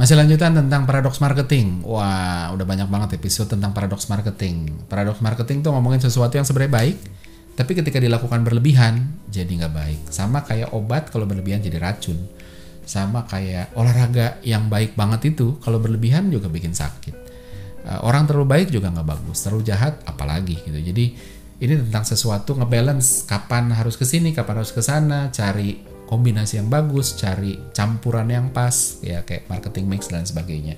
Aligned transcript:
Masih 0.00 0.16
lanjutan 0.16 0.56
tentang 0.56 0.88
paradox 0.88 1.20
marketing. 1.20 1.84
Wah, 1.84 2.48
udah 2.56 2.64
banyak 2.64 2.88
banget 2.88 3.20
episode 3.20 3.52
tentang 3.52 3.76
paradox 3.76 4.08
marketing. 4.08 4.88
Paradox 4.88 5.20
marketing 5.20 5.60
tuh 5.60 5.76
ngomongin 5.76 6.00
sesuatu 6.00 6.40
yang 6.40 6.48
sebenarnya 6.48 6.72
baik, 6.72 6.96
tapi 7.52 7.76
ketika 7.76 8.00
dilakukan 8.00 8.40
berlebihan 8.40 9.12
jadi 9.28 9.60
nggak 9.60 9.74
baik. 9.76 10.00
Sama 10.08 10.40
kayak 10.48 10.72
obat 10.72 11.12
kalau 11.12 11.28
berlebihan 11.28 11.60
jadi 11.60 11.76
racun. 11.76 12.16
Sama 12.88 13.28
kayak 13.28 13.76
olahraga 13.76 14.40
yang 14.40 14.72
baik 14.72 14.96
banget 14.96 15.36
itu 15.36 15.60
kalau 15.60 15.76
berlebihan 15.76 16.32
juga 16.32 16.48
bikin 16.48 16.72
sakit. 16.72 17.28
Uh, 17.84 18.00
orang 18.00 18.24
terlalu 18.24 18.48
baik 18.48 18.72
juga 18.72 18.88
nggak 18.88 19.04
bagus, 19.04 19.36
terlalu 19.44 19.68
jahat 19.68 20.00
apalagi 20.08 20.64
gitu. 20.64 20.80
Jadi 20.80 21.12
ini 21.60 21.74
tentang 21.76 22.08
sesuatu 22.08 22.56
ngebalance 22.56 23.28
kapan 23.28 23.68
harus 23.76 24.00
ke 24.00 24.08
sini, 24.08 24.32
kapan 24.32 24.64
harus 24.64 24.72
ke 24.72 24.80
sana, 24.80 25.28
cari 25.28 25.89
kombinasi 26.10 26.58
yang 26.58 26.66
bagus, 26.66 27.14
cari 27.14 27.56
campuran 27.70 28.26
yang 28.26 28.50
pas, 28.50 28.98
ya 29.00 29.22
kayak 29.22 29.46
marketing 29.46 29.86
mix 29.86 30.10
dan 30.10 30.26
sebagainya. 30.26 30.74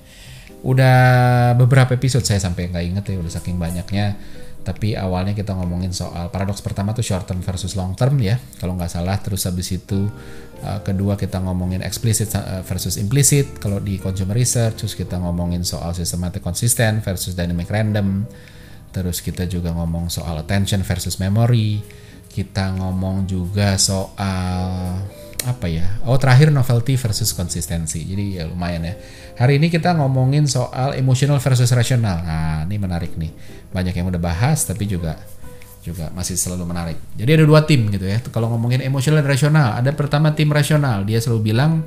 Udah 0.61 1.51
beberapa 1.57 1.97
episode 1.97 2.23
saya 2.23 2.37
sampai 2.39 2.69
nggak 2.69 2.85
inget 2.85 3.03
ya, 3.09 3.17
udah 3.17 3.33
saking 3.33 3.57
banyaknya. 3.57 4.15
Tapi 4.63 4.95
awalnya 4.95 5.35
kita 5.35 5.51
ngomongin 5.59 5.91
soal 5.91 6.31
paradoks 6.31 6.63
pertama 6.63 6.95
tuh 6.95 7.03
short 7.03 7.27
term 7.27 7.43
versus 7.43 7.75
long 7.75 7.99
term 7.99 8.15
ya, 8.23 8.39
kalau 8.63 8.79
nggak 8.79 8.87
salah. 8.87 9.19
Terus 9.19 9.43
habis 9.43 9.75
itu 9.75 10.07
uh, 10.63 10.79
kedua 10.79 11.19
kita 11.19 11.43
ngomongin 11.43 11.83
explicit 11.83 12.31
uh, 12.39 12.63
versus 12.63 12.95
implicit 12.95 13.59
kalau 13.59 13.83
di 13.83 13.99
consumer 13.99 14.39
research. 14.39 14.79
Terus 14.79 14.95
kita 14.95 15.19
ngomongin 15.19 15.67
soal 15.67 15.91
systematic 15.91 16.39
consistent 16.39 17.03
versus 17.03 17.35
dynamic 17.35 17.67
random. 17.67 18.23
Terus 18.95 19.19
kita 19.19 19.49
juga 19.51 19.75
ngomong 19.75 20.07
soal 20.07 20.39
attention 20.39 20.79
versus 20.87 21.19
memory. 21.19 21.83
Kita 22.31 22.71
ngomong 22.79 23.27
juga 23.27 23.75
soal 23.75 24.95
apa 25.43 25.67
ya? 25.67 25.99
Oh 26.07 26.15
terakhir 26.15 26.49
novelty 26.49 26.95
versus 26.95 27.35
konsistensi. 27.35 28.03
Jadi 28.03 28.39
ya 28.39 28.47
lumayan 28.47 28.87
ya. 28.87 28.95
Hari 29.39 29.59
ini 29.59 29.67
kita 29.67 29.95
ngomongin 29.97 30.47
soal 30.47 30.95
emotional 30.95 31.39
versus 31.43 31.69
rasional. 31.71 32.23
Nah 32.23 32.63
ini 32.63 32.75
menarik 32.79 33.15
nih. 33.19 33.31
Banyak 33.71 33.93
yang 33.93 34.07
udah 34.07 34.21
bahas 34.21 34.63
tapi 34.63 34.87
juga 34.87 35.19
juga 35.83 36.07
masih 36.15 36.39
selalu 36.39 36.63
menarik. 36.63 36.97
Jadi 37.19 37.31
ada 37.39 37.45
dua 37.45 37.67
tim 37.67 37.91
gitu 37.91 38.07
ya. 38.07 38.23
Kalau 38.31 38.47
ngomongin 38.55 38.79
emosional 38.79 39.19
dan 39.19 39.27
rasional, 39.27 39.67
ada 39.75 39.91
pertama 39.91 40.31
tim 40.31 40.47
rasional. 40.47 41.03
Dia 41.03 41.19
selalu 41.19 41.51
bilang 41.51 41.83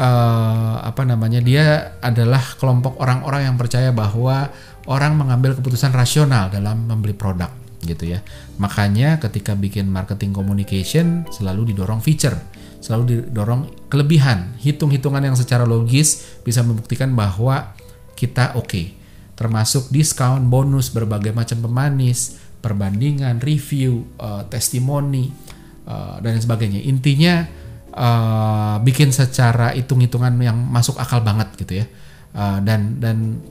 uh, 0.00 0.76
apa 0.80 1.04
namanya? 1.04 1.44
Dia 1.44 1.96
adalah 2.00 2.40
kelompok 2.56 2.96
orang-orang 2.96 3.52
yang 3.52 3.56
percaya 3.60 3.92
bahwa 3.92 4.48
orang 4.88 5.16
mengambil 5.20 5.52
keputusan 5.56 5.92
rasional 5.92 6.48
dalam 6.48 6.88
membeli 6.88 7.12
produk 7.12 7.63
gitu 7.84 8.08
ya. 8.08 8.24
Makanya 8.56 9.20
ketika 9.20 9.52
bikin 9.54 9.86
marketing 9.86 10.32
communication 10.32 11.28
selalu 11.30 11.70
didorong 11.72 12.00
feature, 12.00 12.36
selalu 12.80 13.28
didorong 13.28 13.88
kelebihan, 13.92 14.56
hitung-hitungan 14.60 15.24
yang 15.24 15.36
secara 15.36 15.64
logis 15.64 16.40
bisa 16.44 16.60
membuktikan 16.60 17.12
bahwa 17.12 17.72
kita 18.16 18.56
oke. 18.56 18.68
Okay. 18.68 18.86
Termasuk 19.34 19.90
diskon, 19.90 20.46
bonus, 20.46 20.94
berbagai 20.94 21.34
macam 21.34 21.58
pemanis, 21.58 22.38
perbandingan, 22.62 23.42
review, 23.42 24.06
uh, 24.22 24.46
testimoni 24.46 25.28
uh, 25.84 26.22
dan 26.22 26.38
sebagainya. 26.38 26.80
Intinya 26.86 27.42
uh, 27.92 28.76
bikin 28.80 29.10
secara 29.10 29.74
hitung-hitungan 29.74 30.38
yang 30.38 30.54
masuk 30.54 30.96
akal 31.02 31.18
banget 31.20 31.50
gitu 31.58 31.82
ya. 31.82 31.86
Uh, 32.34 32.58
dan 32.62 32.98
dan 33.02 33.42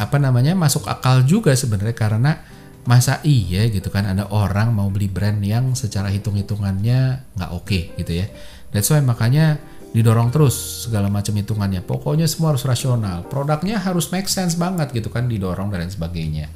apa 0.00 0.16
namanya 0.16 0.56
masuk 0.56 0.88
akal 0.88 1.20
juga 1.28 1.52
sebenarnya 1.52 1.92
karena 1.92 2.40
masa 2.88 3.20
iya 3.28 3.68
gitu 3.68 3.92
kan 3.92 4.08
ada 4.08 4.24
orang 4.32 4.72
mau 4.72 4.88
beli 4.88 5.06
brand 5.10 5.36
yang 5.44 5.76
secara 5.76 6.08
hitung-hitungannya 6.08 7.32
nggak 7.36 7.50
oke 7.52 7.68
okay, 7.68 7.92
gitu 8.00 8.24
ya. 8.24 8.26
That's 8.72 8.88
why 8.88 9.02
makanya 9.02 9.60
didorong 9.90 10.30
terus 10.30 10.86
segala 10.86 11.10
macam 11.10 11.34
hitungannya. 11.34 11.82
Pokoknya 11.82 12.30
semua 12.30 12.54
harus 12.54 12.62
rasional. 12.62 13.26
Produknya 13.26 13.82
harus 13.82 14.08
make 14.14 14.30
sense 14.30 14.54
banget 14.54 14.94
gitu 14.94 15.10
kan 15.10 15.26
didorong 15.26 15.68
dan 15.74 15.84
lain 15.86 15.92
sebagainya. 15.92 16.46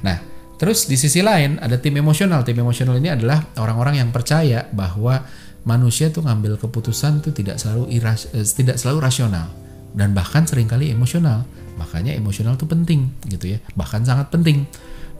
Nah, 0.00 0.16
terus 0.56 0.88
di 0.88 0.96
sisi 0.96 1.20
lain 1.20 1.60
ada 1.60 1.76
tim 1.76 1.92
emosional. 2.00 2.40
Tim 2.42 2.56
emosional 2.58 2.96
ini 2.96 3.12
adalah 3.12 3.44
orang-orang 3.60 4.00
yang 4.00 4.10
percaya 4.10 4.64
bahwa 4.72 5.20
manusia 5.68 6.08
tuh 6.08 6.24
ngambil 6.24 6.56
keputusan 6.56 7.20
tuh 7.20 7.36
tidak 7.36 7.60
selalu 7.60 7.92
iras, 7.92 8.32
eh, 8.32 8.44
tidak 8.48 8.80
selalu 8.80 9.04
rasional 9.04 9.52
dan 9.92 10.16
bahkan 10.16 10.48
sering 10.48 10.66
kali 10.66 10.88
emosional. 10.88 11.44
Makanya 11.76 12.16
emosional 12.16 12.56
tuh 12.56 12.68
penting 12.68 13.12
gitu 13.28 13.56
ya. 13.56 13.58
Bahkan 13.76 14.08
sangat 14.08 14.32
penting. 14.32 14.64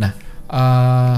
Nah, 0.01 0.13
eh, 0.51 1.17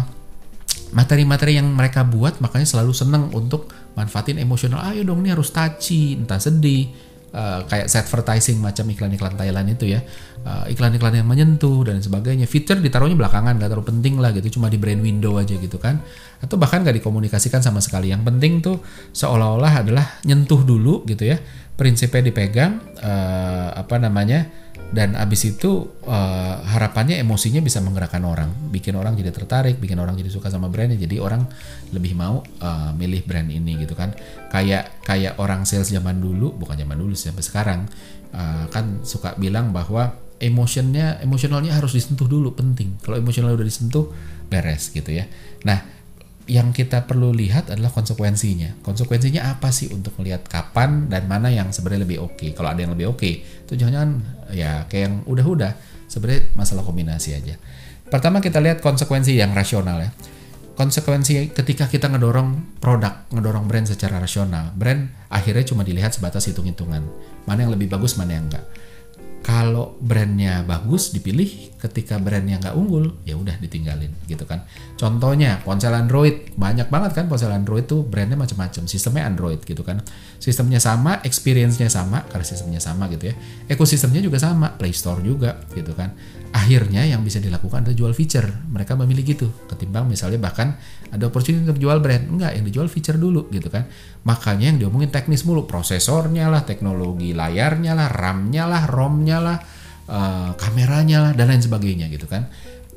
materi-materi 0.92 1.56
yang 1.56 1.72
mereka 1.72 2.04
buat 2.04 2.38
makanya 2.38 2.68
selalu 2.68 2.92
seneng 2.92 3.32
untuk 3.32 3.72
manfaatin 3.96 4.36
emosional. 4.38 4.84
Ayo 4.92 5.08
dong 5.08 5.24
ini 5.24 5.32
harus 5.32 5.50
touchy 5.50 6.16
entah 6.16 6.38
sedih. 6.38 7.10
Uh, 7.32 7.64
kayak 7.64 7.88
advertising 7.88 8.60
macam 8.60 8.84
iklan-iklan 8.92 9.32
Thailand 9.40 9.64
itu 9.72 9.88
ya. 9.88 10.04
Uh, 10.44 10.68
iklan-iklan 10.68 11.16
yang 11.16 11.24
menyentuh 11.24 11.80
dan 11.80 11.96
sebagainya. 12.04 12.44
Fitur 12.44 12.76
ditaruhnya 12.76 13.16
belakangan 13.16 13.56
gak 13.56 13.72
terlalu 13.72 13.88
penting 13.88 14.20
lah 14.20 14.36
gitu 14.36 14.60
cuma 14.60 14.68
di 14.68 14.76
brand 14.76 15.00
window 15.00 15.40
aja 15.40 15.56
gitu 15.56 15.80
kan. 15.80 16.04
Atau 16.44 16.60
bahkan 16.60 16.84
gak 16.84 16.92
dikomunikasikan 16.92 17.64
sama 17.64 17.80
sekali. 17.80 18.12
Yang 18.12 18.28
penting 18.28 18.60
tuh 18.60 18.84
seolah-olah 19.16 19.80
adalah 19.80 20.20
nyentuh 20.28 20.60
dulu 20.60 21.08
gitu 21.08 21.24
ya. 21.24 21.40
Prinsipnya 21.72 22.20
dipegang 22.20 23.00
uh, 23.00 23.80
apa 23.80 23.96
namanya 23.96 24.61
dan 24.92 25.16
abis 25.16 25.56
itu 25.56 25.88
uh, 26.04 26.56
harapannya 26.68 27.16
emosinya 27.16 27.64
bisa 27.64 27.80
menggerakkan 27.80 28.20
orang, 28.28 28.52
bikin 28.68 28.92
orang 28.92 29.16
jadi 29.16 29.32
tertarik, 29.32 29.80
bikin 29.80 29.96
orang 29.96 30.12
jadi 30.20 30.28
suka 30.28 30.52
sama 30.52 30.68
brandnya, 30.68 31.00
jadi 31.00 31.16
orang 31.16 31.48
lebih 31.96 32.12
mau 32.12 32.44
uh, 32.60 32.92
milih 32.92 33.24
brand 33.24 33.48
ini 33.48 33.80
gitu 33.80 33.96
kan. 33.96 34.12
Kayak 34.52 35.00
kayak 35.08 35.40
orang 35.40 35.64
sales 35.64 35.88
zaman 35.88 36.20
dulu, 36.20 36.52
bukan 36.52 36.76
zaman 36.76 37.00
dulu 37.00 37.16
sampai 37.16 37.40
sekarang 37.40 37.80
uh, 38.36 38.68
kan 38.68 39.00
suka 39.00 39.32
bilang 39.40 39.72
bahwa 39.72 40.12
emosionalnya 40.44 41.72
harus 41.72 41.96
disentuh 41.96 42.28
dulu 42.28 42.52
penting. 42.52 43.00
Kalau 43.00 43.16
emosional 43.16 43.56
udah 43.56 43.64
disentuh 43.64 44.12
beres 44.52 44.92
gitu 44.92 45.08
ya. 45.08 45.24
Nah 45.64 46.01
yang 46.50 46.74
kita 46.74 47.06
perlu 47.06 47.30
lihat 47.30 47.70
adalah 47.70 47.92
konsekuensinya. 47.94 48.82
Konsekuensinya 48.82 49.52
apa 49.52 49.70
sih 49.70 49.92
untuk 49.94 50.16
melihat 50.18 50.42
kapan 50.46 51.06
dan 51.06 51.30
mana 51.30 51.48
yang 51.48 51.70
sebenarnya 51.70 52.02
lebih 52.02 52.18
oke. 52.22 52.38
Okay. 52.38 52.50
Kalau 52.52 52.68
ada 52.70 52.80
yang 52.82 52.92
lebih 52.94 53.14
oke, 53.14 53.22
okay, 53.22 53.42
itu 53.42 53.72
jangan-jangan 53.78 54.10
ya 54.50 54.84
kayak 54.90 55.02
yang 55.08 55.14
udah-udah. 55.26 55.72
Sebenarnya 56.10 56.52
masalah 56.58 56.82
kombinasi 56.82 57.38
aja. 57.38 57.54
Pertama 58.10 58.44
kita 58.44 58.60
lihat 58.60 58.84
konsekuensi 58.84 59.38
yang 59.38 59.56
rasional 59.56 60.02
ya. 60.02 60.10
Konsekuensi 60.72 61.52
ketika 61.52 61.88
kita 61.88 62.08
ngedorong 62.08 62.80
produk, 62.80 63.28
ngedorong 63.32 63.68
brand 63.68 63.86
secara 63.86 64.18
rasional, 64.18 64.72
brand 64.72 65.08
akhirnya 65.28 65.64
cuma 65.68 65.84
dilihat 65.84 66.16
sebatas 66.16 66.48
hitung-hitungan. 66.48 67.04
Mana 67.44 67.64
yang 67.64 67.72
lebih 67.72 67.92
bagus, 67.92 68.16
mana 68.16 68.36
yang 68.36 68.48
enggak 68.48 68.64
kalau 69.42 69.98
brandnya 69.98 70.62
bagus 70.62 71.10
dipilih. 71.10 71.74
Ketika 71.82 72.22
brandnya 72.22 72.62
nggak 72.62 72.78
unggul 72.78 73.18
ya 73.26 73.34
udah 73.34 73.58
ditinggalin 73.58 74.14
gitu 74.30 74.46
kan. 74.46 74.62
Contohnya 74.94 75.58
ponsel 75.66 75.90
Android. 75.90 76.54
Banyak 76.54 76.86
banget 76.86 77.18
kan 77.18 77.26
ponsel 77.26 77.50
Android 77.50 77.90
tuh 77.90 78.06
brandnya 78.06 78.38
macam-macam. 78.38 78.86
Sistemnya 78.86 79.26
Android 79.26 79.58
gitu 79.66 79.82
kan. 79.82 79.98
Sistemnya 80.38 80.78
sama 80.78 81.18
experience-nya 81.26 81.90
sama 81.90 82.22
karena 82.30 82.46
sistemnya 82.46 82.78
sama 82.78 83.10
gitu 83.10 83.30
ya. 83.30 83.34
Ekosistemnya 83.66 84.22
juga 84.22 84.38
sama 84.38 84.78
Play 84.78 84.94
Store 84.94 85.18
juga 85.26 85.58
gitu 85.74 85.90
kan. 85.98 86.14
Akhirnya 86.52 87.02
yang 87.08 87.24
bisa 87.24 87.42
dilakukan 87.42 87.82
adalah 87.82 87.96
jual 87.98 88.12
feature. 88.14 88.46
Mereka 88.46 88.94
memilih 88.94 89.24
gitu 89.24 89.50
ketimbang 89.66 90.06
misalnya 90.06 90.38
bahkan 90.38 90.78
ada 91.10 91.26
opportunity 91.26 91.64
untuk 91.66 91.80
jual 91.82 91.98
brand. 91.98 92.28
Enggak 92.28 92.52
yang 92.54 92.64
dijual 92.68 92.86
feature 92.86 93.18
dulu 93.18 93.50
gitu 93.50 93.72
kan. 93.72 93.90
Makanya 94.22 94.70
yang 94.70 94.78
diomongin 94.78 95.10
teknis 95.10 95.42
mulu 95.42 95.66
prosesornya 95.66 96.46
lah 96.46 96.62
teknologi 96.62 97.34
layarnya 97.34 97.96
lah 97.96 98.06
RAM-nya 98.06 98.70
lah 98.70 98.84
ROM-nya 98.86 99.31
lah 99.38 99.58
uh, 100.08 100.50
kameranya 100.58 101.30
lah 101.30 101.32
dan 101.32 101.52
lain 101.52 101.62
sebagainya 101.62 102.10
gitu 102.10 102.26
kan. 102.26 102.48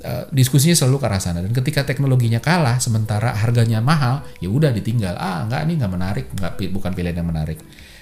Uh, 0.06 0.29
diskusinya 0.29 0.78
selalu 0.78 1.01
ke 1.01 1.06
arah 1.09 1.22
sana. 1.22 1.40
Dan 1.41 1.53
ketika 1.53 1.81
teknologinya 1.81 2.38
kalah 2.38 2.78
sementara 2.78 3.34
harganya 3.34 3.81
mahal 3.81 4.22
ya 4.41 4.50
udah 4.50 4.73
ditinggal. 4.73 5.18
Ah 5.18 5.46
enggak 5.46 5.66
ini 5.69 5.73
enggak 5.78 5.94
menarik. 5.94 6.25
Enggak 6.34 6.51
bukan 6.73 6.91
pilihan 6.94 7.18
yang 7.18 7.29
menarik. 7.29 7.59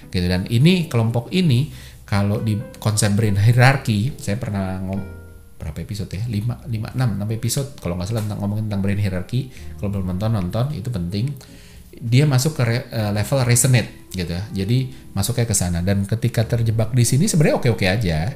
Gitu. 0.08 0.26
Dan 0.26 0.46
ini 0.52 0.86
kelompok 0.86 1.32
ini 1.32 1.72
kalau 2.04 2.44
di 2.44 2.60
konsep 2.76 3.16
brand 3.16 3.40
hierarki 3.40 4.12
saya 4.20 4.36
pernah 4.36 4.76
ngom 4.84 5.00
berapa 5.56 5.80
episode 5.80 6.12
ya? 6.12 6.28
5, 6.28 6.68
5, 6.68 6.92
6, 6.92 7.24
6 7.24 7.38
episode. 7.40 7.68
Kalau 7.80 7.96
nggak 7.96 8.08
salah 8.12 8.22
tentang 8.28 8.40
ngomongin 8.44 8.64
tentang 8.68 8.82
brand 8.84 9.00
hierarchy. 9.00 9.48
Kalau 9.80 9.88
belum 9.88 10.12
nonton 10.12 10.30
nonton. 10.36 10.66
Itu 10.76 10.92
penting. 10.92 11.32
Dia 11.94 12.28
masuk 12.28 12.58
ke 12.58 12.62
re, 12.66 12.78
uh, 12.92 13.14
level 13.14 13.38
resonate 13.48 14.03
gitu 14.14 14.30
ya. 14.30 14.46
Jadi 14.64 15.10
masuknya 15.12 15.46
ke 15.50 15.54
sana. 15.58 15.82
Dan 15.82 16.06
ketika 16.06 16.46
terjebak 16.46 16.94
di 16.94 17.02
sini 17.02 17.26
sebenarnya 17.26 17.58
oke 17.58 17.68
oke 17.74 17.84
aja. 17.84 18.30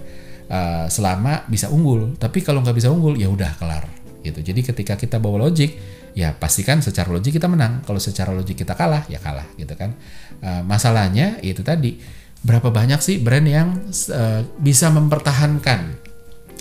Uh, 0.48 0.88
selama 0.90 1.46
bisa 1.46 1.70
unggul. 1.70 2.18
Tapi 2.18 2.42
kalau 2.42 2.60
nggak 2.64 2.76
bisa 2.76 2.90
unggul 2.90 3.14
ya 3.14 3.30
udah 3.30 3.54
kelar. 3.56 3.86
Gitu. 4.20 4.42
Jadi 4.42 4.60
ketika 4.66 4.98
kita 4.98 5.22
bawa 5.22 5.46
logik 5.46 5.78
ya 6.18 6.34
pastikan 6.34 6.82
secara 6.82 7.08
logik 7.14 7.38
kita 7.38 7.46
menang. 7.46 7.86
Kalau 7.86 8.02
secara 8.02 8.34
logik 8.34 8.58
kita 8.58 8.74
kalah 8.74 9.06
ya 9.06 9.22
kalah 9.22 9.46
gitu 9.54 9.72
kan. 9.78 9.94
Uh, 10.42 10.66
masalahnya 10.66 11.38
itu 11.40 11.62
tadi 11.62 12.00
berapa 12.38 12.70
banyak 12.70 12.98
sih 13.02 13.18
brand 13.22 13.46
yang 13.46 13.68
uh, 14.14 14.42
bisa 14.58 14.90
mempertahankan 14.90 15.94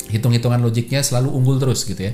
hitung-hitungan 0.07 0.61
logiknya 0.61 1.03
selalu 1.03 1.33
unggul 1.33 1.57
terus 1.57 1.83
gitu 1.83 2.11
ya. 2.11 2.13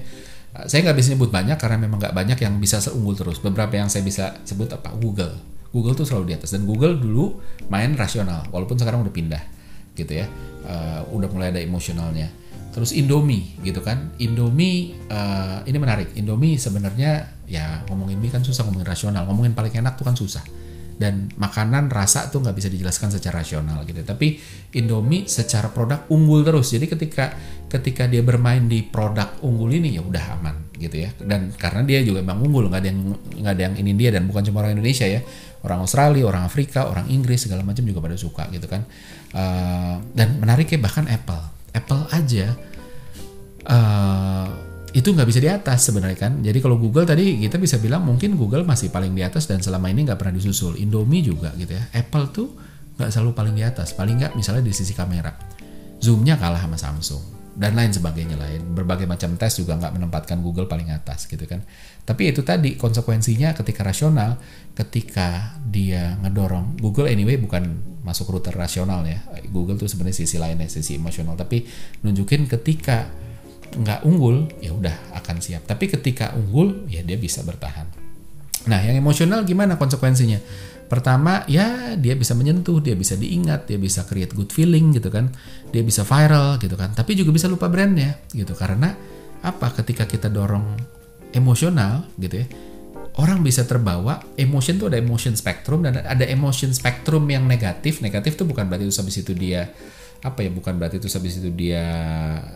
Saya 0.70 0.86
nggak 0.86 0.98
bisa 1.02 1.18
nyebut 1.18 1.34
banyak 1.34 1.58
karena 1.58 1.82
memang 1.82 1.98
nggak 1.98 2.14
banyak 2.14 2.38
yang 2.38 2.62
bisa 2.62 2.78
unggul 2.94 3.18
terus. 3.18 3.42
Beberapa 3.42 3.74
yang 3.74 3.90
saya 3.90 4.06
bisa 4.06 4.38
sebut 4.46 4.70
apa? 4.70 4.94
Google. 4.94 5.53
Google 5.74 5.98
tuh 5.98 6.06
selalu 6.06 6.32
di 6.32 6.34
atas 6.38 6.54
dan 6.54 6.70
Google 6.70 7.02
dulu 7.02 7.42
main 7.68 7.98
rasional 7.98 8.46
walaupun 8.54 8.78
sekarang 8.78 9.02
udah 9.02 9.14
pindah. 9.14 9.44
gitu 9.94 10.10
ya. 10.10 10.26
Uh, 10.66 11.06
udah 11.14 11.30
mulai 11.30 11.54
ada 11.54 11.62
emosionalnya. 11.62 12.30
Terus 12.74 12.94
Indomie 12.98 13.54
gitu 13.62 13.82
kan. 13.86 14.10
Indomie 14.18 14.98
uh, 15.10 15.62
ini 15.66 15.78
menarik. 15.78 16.18
Indomie 16.18 16.58
sebenarnya 16.58 17.30
ya 17.46 17.86
ngomongin 17.86 18.18
mie 18.18 18.34
kan 18.34 18.42
susah 18.42 18.66
ngomongin 18.66 18.90
rasional. 18.90 19.30
Ngomongin 19.30 19.54
paling 19.54 19.74
enak 19.78 19.94
tuh 19.94 20.06
kan 20.06 20.18
susah. 20.18 20.42
Dan 21.04 21.28
makanan 21.36 21.92
rasa 21.92 22.32
tuh 22.32 22.40
nggak 22.40 22.56
bisa 22.56 22.72
dijelaskan 22.72 23.12
secara 23.12 23.44
rasional 23.44 23.84
gitu. 23.84 24.00
Tapi 24.08 24.40
Indomie 24.80 25.28
secara 25.28 25.68
produk 25.68 26.08
unggul 26.08 26.48
terus. 26.48 26.72
Jadi 26.72 26.88
ketika 26.88 27.36
ketika 27.68 28.08
dia 28.08 28.24
bermain 28.24 28.64
di 28.64 28.88
produk 28.88 29.44
unggul 29.44 29.76
ini 29.76 30.00
ya 30.00 30.02
udah 30.02 30.40
aman 30.40 30.56
gitu 30.80 31.04
ya. 31.04 31.12
Dan 31.20 31.52
karena 31.60 31.84
dia 31.84 32.00
juga 32.08 32.24
emang 32.24 32.40
unggul 32.40 32.72
nggak 32.72 32.80
ada 32.80 32.90
yang 32.90 33.00
nggak 33.44 33.54
ada 33.60 33.64
yang 33.68 33.76
ini 33.84 33.92
dia 34.00 34.10
dan 34.16 34.24
bukan 34.24 34.48
cuma 34.48 34.64
orang 34.64 34.80
Indonesia 34.80 35.04
ya. 35.04 35.20
Orang 35.64 35.84
Australia, 35.84 36.24
orang 36.28 36.44
Afrika, 36.48 36.88
orang 36.88 37.08
Inggris 37.12 37.48
segala 37.48 37.64
macam 37.64 37.84
juga 37.84 38.00
pada 38.00 38.16
suka 38.16 38.48
gitu 38.52 38.68
kan. 38.72 38.88
Uh, 39.36 40.00
dan 40.16 40.40
menariknya 40.40 40.80
bahkan 40.80 41.08
Apple 41.12 41.44
Apple 41.74 42.06
aja 42.14 42.54
uh, 43.68 44.73
itu 44.94 45.10
nggak 45.10 45.26
bisa 45.26 45.42
di 45.42 45.50
atas 45.50 45.90
sebenarnya 45.90 46.18
kan. 46.18 46.34
Jadi 46.46 46.62
kalau 46.62 46.78
Google 46.78 47.10
tadi 47.10 47.42
kita 47.42 47.58
bisa 47.58 47.82
bilang 47.82 48.06
mungkin 48.06 48.38
Google 48.38 48.62
masih 48.62 48.94
paling 48.94 49.18
di 49.18 49.26
atas 49.26 49.50
dan 49.50 49.58
selama 49.58 49.90
ini 49.90 50.06
nggak 50.06 50.22
pernah 50.22 50.38
disusul. 50.38 50.78
Indomie 50.78 51.26
juga 51.26 51.50
gitu 51.58 51.74
ya. 51.74 51.90
Apple 51.98 52.30
tuh 52.30 52.48
nggak 53.02 53.10
selalu 53.10 53.34
paling 53.34 53.56
di 53.58 53.66
atas. 53.66 53.98
Paling 53.98 54.22
nggak 54.22 54.34
misalnya 54.38 54.62
di 54.62 54.70
sisi 54.70 54.94
kamera. 54.94 55.34
Zoomnya 55.98 56.38
kalah 56.38 56.62
sama 56.62 56.78
Samsung 56.78 57.24
dan 57.58 57.74
lain 57.74 57.90
sebagainya 57.90 58.38
lain. 58.38 58.70
Berbagai 58.78 59.10
macam 59.10 59.34
tes 59.34 59.58
juga 59.58 59.82
nggak 59.82 59.98
menempatkan 59.98 60.38
Google 60.46 60.70
paling 60.70 60.94
atas 60.94 61.26
gitu 61.26 61.42
kan. 61.50 61.66
Tapi 62.06 62.30
itu 62.30 62.46
tadi 62.46 62.78
konsekuensinya 62.78 63.58
ketika 63.58 63.82
rasional, 63.82 64.38
ketika 64.78 65.58
dia 65.66 66.22
ngedorong 66.22 66.78
Google 66.78 67.10
anyway 67.10 67.42
bukan 67.42 67.82
masuk 68.06 68.30
router 68.30 68.54
rasional 68.54 69.02
ya. 69.10 69.26
Google 69.50 69.74
tuh 69.74 69.90
sebenarnya 69.90 70.22
sisi 70.22 70.38
lainnya, 70.38 70.70
sisi 70.70 71.02
emosional. 71.02 71.34
Tapi 71.34 71.66
nunjukin 72.06 72.46
ketika 72.46 73.10
nggak 73.74 74.06
unggul 74.06 74.50
ya 74.62 74.72
udah 74.74 75.18
akan 75.20 75.42
siap. 75.42 75.66
Tapi 75.66 75.90
ketika 75.90 76.34
unggul 76.38 76.86
ya 76.90 77.02
dia 77.02 77.18
bisa 77.18 77.42
bertahan. 77.42 77.90
Nah 78.70 78.80
yang 78.82 78.98
emosional 78.98 79.44
gimana 79.44 79.76
konsekuensinya? 79.76 80.40
Pertama 80.88 81.42
ya 81.50 81.98
dia 81.98 82.14
bisa 82.14 82.38
menyentuh 82.38 82.78
dia 82.78 82.94
bisa 82.94 83.18
diingat 83.18 83.66
dia 83.66 83.82
bisa 83.82 84.06
create 84.06 84.32
good 84.32 84.54
feeling 84.54 84.94
gitu 84.94 85.10
kan. 85.10 85.34
Dia 85.74 85.82
bisa 85.82 86.06
viral 86.06 86.62
gitu 86.62 86.78
kan. 86.78 86.94
Tapi 86.94 87.18
juga 87.18 87.34
bisa 87.34 87.50
lupa 87.50 87.68
brandnya 87.68 88.18
gitu. 88.32 88.54
Karena 88.54 88.94
apa? 89.44 89.74
Ketika 89.74 90.06
kita 90.06 90.30
dorong 90.30 90.78
emosional 91.34 92.06
gitu 92.22 92.46
ya 92.46 92.48
orang 93.18 93.46
bisa 93.46 93.62
terbawa 93.70 94.26
emotion 94.42 94.82
tuh 94.82 94.90
ada 94.90 94.98
emotion 94.98 95.38
spectrum 95.38 95.86
dan 95.86 96.02
ada 96.02 96.26
emotion 96.26 96.74
spectrum 96.74 97.30
yang 97.30 97.46
negatif. 97.46 98.02
Negatif 98.02 98.40
tuh 98.40 98.50
bukan 98.50 98.66
berarti 98.66 98.90
habis 98.90 99.18
itu 99.22 99.34
dia 99.38 99.70
apa 100.24 100.40
ya 100.40 100.50
bukan 100.56 100.80
berarti 100.80 101.04
itu 101.04 101.12
habis 101.12 101.44
itu 101.44 101.52
dia 101.52 101.84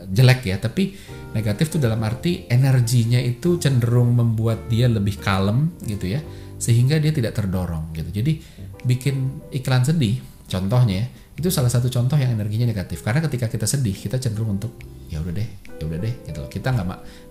jelek 0.08 0.48
ya 0.48 0.56
tapi 0.56 0.96
negatif 1.36 1.68
tuh 1.76 1.84
dalam 1.84 2.00
arti 2.00 2.48
energinya 2.48 3.20
itu 3.20 3.60
cenderung 3.60 4.16
membuat 4.16 4.72
dia 4.72 4.88
lebih 4.88 5.20
kalem 5.20 5.76
gitu 5.84 6.16
ya 6.16 6.24
sehingga 6.58 6.98
dia 6.98 7.14
tidak 7.14 7.38
terdorong 7.38 7.94
gitu. 7.94 8.10
Jadi 8.10 8.42
bikin 8.88 9.46
iklan 9.54 9.84
sedih 9.84 10.18
contohnya 10.48 11.12
itu 11.38 11.54
salah 11.54 11.70
satu 11.70 11.88
contoh 11.88 12.18
yang 12.18 12.34
energinya 12.34 12.66
negatif. 12.66 13.06
Karena 13.06 13.22
ketika 13.22 13.46
kita 13.46 13.70
sedih 13.70 13.94
kita 13.94 14.18
cenderung 14.18 14.58
untuk 14.58 14.74
ya 15.08 15.22
udah 15.22 15.34
deh 15.38 15.50
ya 15.78 15.84
udah 15.86 16.00
deh 16.02 16.14
gitu 16.26 16.38
loh. 16.42 16.50
Kita 16.50 16.74
nggak 16.74 16.86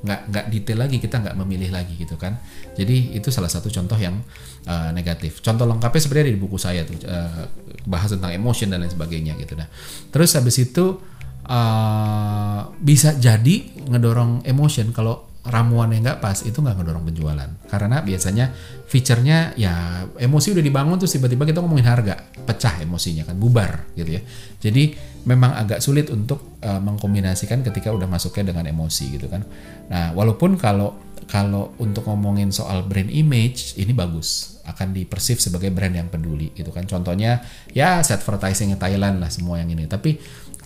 nggak 0.07 0.21
nggak 0.31 0.45
detail 0.55 0.79
lagi 0.87 0.97
kita 1.03 1.19
nggak 1.19 1.35
memilih 1.35 1.75
lagi 1.75 1.99
gitu 1.99 2.15
kan. 2.15 2.39
Jadi 2.79 3.19
itu 3.19 3.29
salah 3.35 3.51
satu 3.51 3.67
contoh 3.67 3.99
yang 3.99 4.23
uh, 4.71 4.95
negatif. 4.95 5.43
Contoh 5.43 5.67
lengkapnya 5.67 6.01
sebenarnya 6.01 6.33
di 6.33 6.39
buku 6.39 6.57
saya 6.57 6.87
tuh 6.87 7.03
uh, 7.03 7.67
bahas 7.87 8.11
tentang 8.11 8.35
emotion 8.35 8.69
dan 8.69 8.83
lain 8.83 8.93
sebagainya 8.93 9.39
gitu 9.39 9.55
nah 9.55 9.71
terus 10.11 10.35
habis 10.35 10.59
itu 10.59 10.99
uh, 11.47 12.61
bisa 12.83 13.15
jadi 13.17 13.57
ngedorong 13.87 14.45
emotion 14.45 14.91
kalau 14.91 15.36
ramuan 15.47 15.91
yang 15.95 16.03
nggak 16.03 16.21
pas 16.21 16.43
itu 16.43 16.59
nggak 16.59 16.77
ngedorong 16.83 17.05
penjualan. 17.07 17.51
Karena 17.71 18.03
biasanya 18.03 18.51
fiturnya 18.87 19.55
ya 19.55 20.05
emosi 20.19 20.53
udah 20.55 20.65
dibangun 20.65 20.97
terus 20.99 21.15
tiba-tiba 21.17 21.47
kita 21.47 21.63
ngomongin 21.63 21.87
harga. 21.87 22.15
Pecah 22.47 22.83
emosinya 22.83 23.25
kan 23.27 23.39
bubar 23.39 23.91
gitu 23.95 24.19
ya. 24.19 24.23
Jadi 24.61 24.95
memang 25.27 25.55
agak 25.59 25.83
sulit 25.83 26.11
untuk 26.11 26.59
uh, 26.63 26.79
mengkombinasikan 26.79 27.63
ketika 27.67 27.91
udah 27.91 28.07
masuknya 28.07 28.55
dengan 28.55 28.71
emosi 28.71 29.05
gitu 29.19 29.27
kan. 29.27 29.43
Nah 29.91 30.15
walaupun 30.15 30.59
kalau 30.59 30.99
kalau 31.27 31.75
untuk 31.83 32.07
ngomongin 32.07 32.55
soal 32.55 32.87
brand 32.87 33.11
image 33.11 33.75
ini 33.79 33.91
bagus. 33.91 34.59
Akan 34.67 34.91
dipersif 34.91 35.39
sebagai 35.39 35.71
brand 35.71 35.95
yang 35.95 36.11
peduli 36.11 36.51
gitu 36.55 36.75
kan. 36.75 36.87
Contohnya 36.91 37.39
ya 37.71 38.03
advertising 38.03 38.75
Thailand 38.75 39.23
lah 39.23 39.31
semua 39.31 39.63
yang 39.63 39.71
ini. 39.71 39.87
Tapi 39.87 40.19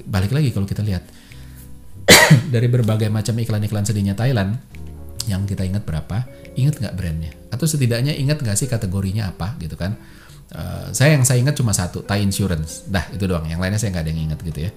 balik 0.08 0.32
lagi 0.32 0.48
kalau 0.56 0.64
kita 0.64 0.80
lihat 0.80 1.04
dari 2.54 2.66
berbagai 2.70 3.08
macam 3.10 3.34
iklan-iklan 3.38 3.84
sedihnya 3.86 4.14
Thailand 4.14 4.58
yang 5.28 5.44
kita 5.44 5.66
ingat 5.66 5.84
berapa? 5.84 6.26
Ingat 6.56 6.80
nggak 6.80 6.94
brandnya? 6.96 7.32
Atau 7.52 7.68
setidaknya 7.68 8.16
ingat 8.16 8.42
nggak 8.42 8.56
sih 8.56 8.66
kategorinya 8.66 9.30
apa 9.30 9.54
gitu 9.60 9.76
kan? 9.78 9.94
Uh, 10.50 10.90
saya 10.90 11.14
yang 11.14 11.22
saya 11.22 11.38
ingat 11.38 11.54
cuma 11.54 11.70
satu 11.70 12.02
Thai 12.02 12.26
Insurance. 12.26 12.82
Dah 12.90 13.06
itu 13.14 13.22
doang. 13.30 13.46
Yang 13.46 13.60
lainnya 13.62 13.78
saya 13.78 13.90
nggak 13.94 14.04
ada 14.04 14.10
yang 14.10 14.22
ingat 14.30 14.38
gitu 14.42 14.60
ya. 14.66 14.70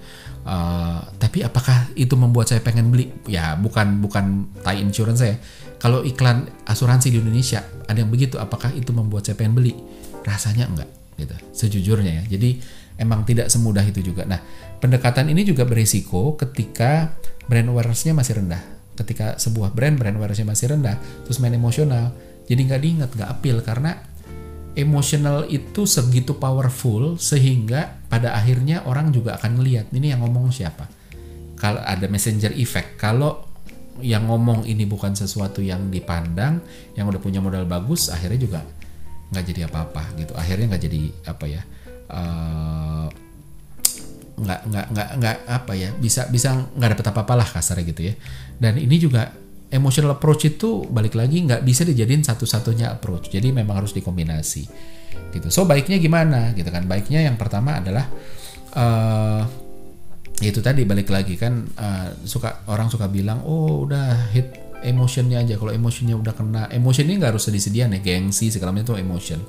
Uh, 0.46 1.02
tapi 1.18 1.42
apakah 1.42 1.90
itu 1.98 2.14
membuat 2.14 2.54
saya 2.54 2.62
pengen 2.62 2.94
beli? 2.94 3.10
Ya 3.26 3.58
bukan 3.58 3.98
bukan 4.04 4.54
Thai 4.62 4.86
Insurance 4.86 5.26
saya. 5.26 5.36
Kalau 5.82 6.06
iklan 6.06 6.46
asuransi 6.70 7.10
di 7.10 7.18
Indonesia 7.20 7.66
ada 7.90 7.98
yang 7.98 8.14
begitu 8.14 8.38
apakah 8.38 8.70
itu 8.78 8.94
membuat 8.94 9.26
saya 9.26 9.34
pengen 9.34 9.58
beli? 9.58 9.74
Rasanya 10.22 10.70
enggak 10.70 10.90
gitu. 11.18 11.36
Sejujurnya 11.52 12.22
ya. 12.22 12.24
Jadi 12.38 12.62
emang 13.02 13.26
tidak 13.26 13.50
semudah 13.50 13.82
itu 13.82 14.06
juga. 14.06 14.30
Nah 14.30 14.38
pendekatan 14.78 15.34
ini 15.34 15.42
juga 15.42 15.66
berisiko 15.66 16.38
ketika 16.38 17.18
brand 17.48 17.68
awareness-nya 17.70 18.14
masih 18.16 18.40
rendah. 18.44 18.62
Ketika 18.94 19.42
sebuah 19.42 19.74
brand 19.74 19.98
brand 19.98 20.16
awareness-nya 20.18 20.48
masih 20.48 20.74
rendah, 20.74 20.96
terus 21.26 21.42
main 21.42 21.54
emosional, 21.54 22.14
jadi 22.46 22.62
nggak 22.62 22.82
diingat, 22.82 23.10
nggak 23.16 23.30
appeal 23.30 23.58
karena 23.64 23.98
emosional 24.74 25.46
itu 25.50 25.86
segitu 25.86 26.38
powerful 26.38 27.16
sehingga 27.22 28.02
pada 28.10 28.34
akhirnya 28.34 28.86
orang 28.90 29.14
juga 29.14 29.38
akan 29.38 29.62
ngelihat 29.62 29.94
ini 29.94 30.14
yang 30.14 30.26
ngomong 30.26 30.50
siapa. 30.50 30.90
Kalau 31.58 31.80
ada 31.80 32.10
messenger 32.10 32.52
effect, 32.58 33.00
kalau 33.00 33.46
yang 34.02 34.26
ngomong 34.26 34.66
ini 34.66 34.90
bukan 34.90 35.14
sesuatu 35.14 35.62
yang 35.62 35.94
dipandang, 35.94 36.60
yang 36.98 37.06
udah 37.06 37.22
punya 37.22 37.40
modal 37.40 37.64
bagus, 37.70 38.10
akhirnya 38.10 38.40
juga 38.42 38.60
nggak 39.30 39.46
jadi 39.54 39.62
apa-apa 39.70 40.04
gitu. 40.18 40.34
Akhirnya 40.34 40.66
nggak 40.74 40.84
jadi 40.84 41.02
apa 41.30 41.46
ya. 41.46 41.62
Uh, 42.10 43.08
nggak 44.34 44.62
nggak 44.66 44.86
nggak 44.92 45.10
nggak 45.22 45.38
apa 45.46 45.74
ya 45.78 45.90
bisa 45.94 46.26
bisa 46.28 46.58
nggak 46.74 46.98
dapet 46.98 47.06
apa-apa 47.14 47.34
lah 47.44 47.48
kasarnya 47.48 47.86
gitu 47.94 48.02
ya. 48.10 48.14
Dan 48.58 48.82
ini 48.82 48.98
juga 48.98 49.30
emotional 49.74 50.14
approach 50.14 50.46
itu 50.46 50.86
balik 50.86 51.18
lagi 51.18 51.42
nggak 51.42 51.66
bisa 51.66 51.82
dijadiin 51.82 52.22
satu-satunya 52.22 52.94
approach. 52.94 53.34
Jadi 53.34 53.50
memang 53.50 53.82
harus 53.82 53.94
dikombinasi 53.94 54.64
gitu. 55.34 55.48
So 55.50 55.66
baiknya 55.66 55.98
gimana 55.98 56.54
gitu 56.54 56.70
kan? 56.70 56.86
Baiknya 56.86 57.26
yang 57.26 57.38
pertama 57.38 57.82
adalah 57.82 58.06
uh, 58.78 59.42
itu 60.42 60.60
tadi 60.62 60.86
balik 60.86 61.10
lagi 61.14 61.38
kan 61.38 61.66
uh, 61.78 62.10
suka 62.26 62.66
orang 62.70 62.90
suka 62.90 63.06
bilang 63.10 63.46
oh 63.46 63.86
udah 63.86 64.34
hit 64.34 64.78
emotionnya 64.86 65.42
aja. 65.42 65.58
Kalau 65.58 65.74
emotionnya 65.74 66.14
udah 66.18 66.34
kena 66.38 66.64
emotion 66.70 67.10
ini 67.10 67.18
nggak 67.18 67.38
harus 67.38 67.50
sedih-sedihan 67.50 67.94
ya 67.98 68.00
gengsi 68.02 68.54
segala 68.54 68.74
macam 68.74 68.94
itu 68.94 68.96
emotion. 69.02 69.40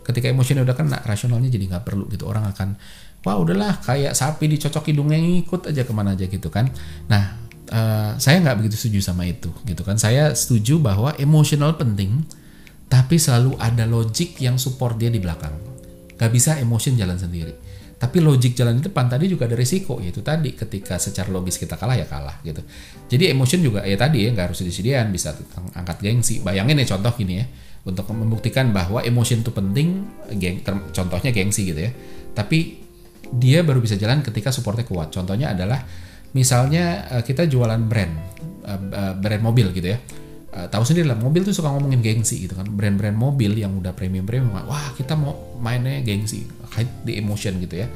Ketika 0.00 0.26
emotionnya 0.32 0.64
udah 0.64 0.76
kena 0.76 0.98
rasionalnya 1.04 1.48
jadi 1.48 1.64
nggak 1.76 1.84
perlu 1.88 2.04
gitu. 2.10 2.28
Orang 2.28 2.44
akan 2.48 2.76
wah 3.24 3.36
udahlah 3.36 3.80
kayak 3.84 4.16
sapi 4.16 4.48
dicocok 4.56 4.90
hidungnya 4.92 5.20
ngikut 5.20 5.68
aja 5.68 5.82
ke 5.84 5.92
mana 5.92 6.16
aja 6.16 6.24
gitu 6.24 6.48
kan. 6.48 6.68
Nah 7.08 7.36
uh, 7.70 8.16
saya 8.16 8.40
nggak 8.40 8.64
begitu 8.64 8.76
setuju 8.76 9.12
sama 9.12 9.28
itu 9.28 9.52
gitu 9.68 9.82
kan. 9.84 10.00
Saya 10.00 10.32
setuju 10.32 10.80
bahwa 10.80 11.12
emosional 11.20 11.76
penting 11.76 12.24
tapi 12.90 13.22
selalu 13.22 13.54
ada 13.62 13.86
logik 13.86 14.40
yang 14.42 14.58
support 14.58 14.98
dia 14.98 15.12
di 15.12 15.22
belakang. 15.22 15.54
Gak 16.18 16.28
bisa 16.34 16.58
emotion 16.58 16.98
jalan 16.98 17.16
sendiri. 17.16 17.54
Tapi 18.00 18.18
logik 18.18 18.56
jalan 18.56 18.80
di 18.80 18.88
depan 18.88 19.06
tadi 19.06 19.30
juga 19.30 19.46
ada 19.46 19.54
risiko 19.54 20.00
yaitu 20.00 20.24
tadi 20.24 20.56
ketika 20.56 20.96
secara 20.98 21.28
logis 21.28 21.60
kita 21.60 21.76
kalah 21.76 21.94
ya 21.94 22.08
kalah 22.08 22.40
gitu. 22.42 22.64
Jadi 23.12 23.30
emotion 23.30 23.60
juga 23.60 23.84
ya 23.86 23.94
tadi 23.94 24.26
ya 24.26 24.34
nggak 24.34 24.52
harus 24.52 24.64
disediakan 24.64 25.12
bisa 25.12 25.36
angkat 25.76 26.00
gengsi. 26.00 26.40
Bayangin 26.40 26.80
ya 26.80 26.96
contoh 26.96 27.12
gini 27.14 27.44
ya 27.44 27.46
untuk 27.84 28.08
membuktikan 28.12 28.72
bahwa 28.72 29.04
emotion 29.04 29.44
itu 29.44 29.52
penting 29.52 30.04
geng, 30.36 30.64
contohnya 30.96 31.30
gengsi 31.30 31.68
gitu 31.68 31.80
ya. 31.88 31.92
Tapi 32.32 32.89
dia 33.34 33.62
baru 33.62 33.78
bisa 33.78 33.94
jalan 33.94 34.24
ketika 34.24 34.50
supportnya 34.50 34.86
kuat. 34.86 35.14
Contohnya 35.14 35.54
adalah 35.54 35.82
misalnya 36.34 37.06
uh, 37.10 37.22
kita 37.22 37.46
jualan 37.46 37.80
brand, 37.86 38.14
uh, 38.66 38.80
uh, 38.90 39.14
brand 39.18 39.42
mobil 39.42 39.70
gitu 39.74 39.90
ya. 39.94 40.00
Tahu 40.50 40.82
sendiri 40.82 41.06
lah 41.06 41.14
mobil 41.14 41.46
tuh 41.46 41.54
suka 41.54 41.70
ngomongin 41.70 42.02
gengsi 42.02 42.42
gitu 42.42 42.58
kan 42.58 42.66
brand-brand 42.66 43.14
mobil 43.14 43.54
yang 43.54 43.70
udah 43.70 43.94
premium 43.94 44.26
premium 44.26 44.50
wah 44.50 44.90
kita 44.98 45.14
mau 45.14 45.54
mainnya 45.62 46.02
gengsi 46.02 46.42
high 46.74 47.06
di 47.06 47.22
emotion 47.22 47.54
gitu 47.62 47.78
ya 47.78 47.86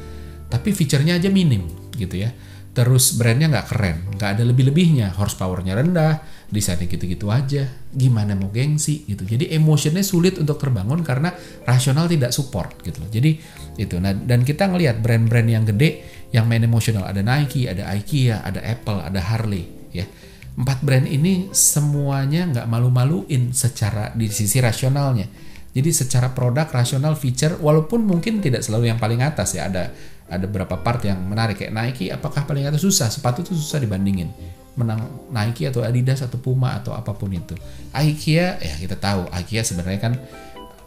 tapi 0.54 0.70
fiturnya 0.70 1.18
aja 1.18 1.34
minim 1.34 1.66
gitu 1.98 2.14
ya 2.14 2.30
terus 2.74 3.14
brandnya 3.14 3.46
nggak 3.48 3.66
keren, 3.70 3.96
nggak 4.18 4.30
ada 4.38 4.42
lebih-lebihnya, 4.50 5.14
horsepowernya 5.14 5.78
rendah, 5.78 6.18
desainnya 6.52 6.86
gitu-gitu 6.86 7.32
aja, 7.32 7.66
gimana 7.90 8.36
mau 8.36 8.52
gengsi 8.52 9.08
gitu. 9.08 9.24
Jadi 9.24 9.52
emotionnya 9.52 10.04
sulit 10.04 10.36
untuk 10.36 10.60
terbangun 10.60 11.00
karena 11.00 11.32
rasional 11.64 12.06
tidak 12.06 12.30
support 12.30 12.80
gitu 12.84 13.00
loh. 13.00 13.10
Jadi 13.10 13.40
itu. 13.80 13.96
Nah 13.98 14.12
dan 14.12 14.44
kita 14.44 14.68
ngelihat 14.68 15.00
brand-brand 15.00 15.48
yang 15.48 15.64
gede 15.64 16.04
yang 16.34 16.44
main 16.50 16.62
emosional 16.62 17.06
ada 17.06 17.22
Nike, 17.22 17.70
ada 17.70 17.88
IKEA, 17.94 18.42
ada 18.42 18.60
Apple, 18.60 18.98
ada 19.00 19.20
Harley, 19.22 19.64
ya. 19.94 20.06
Empat 20.54 20.86
brand 20.86 21.06
ini 21.06 21.50
semuanya 21.50 22.46
nggak 22.46 22.66
malu-maluin 22.70 23.50
secara 23.50 24.14
di 24.14 24.30
sisi 24.30 24.62
rasionalnya. 24.62 25.26
Jadi 25.74 25.90
secara 25.90 26.30
produk, 26.30 26.70
rasional, 26.70 27.18
feature, 27.18 27.58
walaupun 27.58 28.06
mungkin 28.06 28.38
tidak 28.38 28.62
selalu 28.62 28.94
yang 28.94 28.98
paling 29.02 29.18
atas 29.26 29.58
ya 29.58 29.66
ada 29.66 29.90
ada 30.30 30.46
beberapa 30.46 30.78
part 30.78 31.02
yang 31.02 31.18
menarik 31.26 31.58
kayak 31.58 31.74
Nike, 31.74 32.14
apakah 32.14 32.46
paling 32.46 32.70
atas 32.70 32.86
susah? 32.86 33.10
Sepatu 33.10 33.42
itu 33.42 33.58
susah 33.58 33.82
dibandingin 33.82 34.30
menang 34.74 35.30
Nike 35.30 35.70
atau 35.70 35.86
Adidas 35.86 36.22
atau 36.22 36.38
Puma 36.38 36.74
atau 36.74 36.94
apa 36.94 37.14
pun 37.14 37.30
itu. 37.30 37.54
IKEA 37.94 38.58
ya 38.58 38.74
kita 38.78 38.98
tahu 38.98 39.30
IKEA 39.30 39.62
sebenarnya 39.62 40.00
kan 40.02 40.14